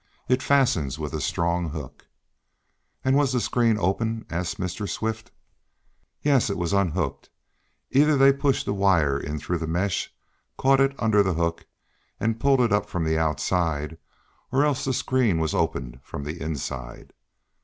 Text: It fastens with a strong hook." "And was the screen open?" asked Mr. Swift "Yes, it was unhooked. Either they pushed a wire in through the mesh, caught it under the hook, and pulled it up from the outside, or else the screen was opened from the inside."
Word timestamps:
It 0.27 0.41
fastens 0.41 0.97
with 0.97 1.13
a 1.13 1.21
strong 1.21 1.69
hook." 1.69 2.07
"And 3.05 3.15
was 3.15 3.33
the 3.33 3.39
screen 3.39 3.77
open?" 3.77 4.25
asked 4.31 4.59
Mr. 4.59 4.89
Swift 4.89 5.29
"Yes, 6.23 6.49
it 6.49 6.57
was 6.57 6.73
unhooked. 6.73 7.29
Either 7.91 8.17
they 8.17 8.33
pushed 8.33 8.65
a 8.65 8.73
wire 8.73 9.19
in 9.19 9.37
through 9.37 9.59
the 9.59 9.67
mesh, 9.67 10.11
caught 10.57 10.79
it 10.81 10.95
under 10.97 11.21
the 11.21 11.35
hook, 11.35 11.67
and 12.19 12.39
pulled 12.39 12.61
it 12.61 12.73
up 12.73 12.89
from 12.89 13.03
the 13.03 13.19
outside, 13.19 13.99
or 14.51 14.65
else 14.65 14.85
the 14.85 14.93
screen 14.93 15.37
was 15.37 15.53
opened 15.53 15.99
from 16.01 16.23
the 16.23 16.41
inside." 16.41 17.13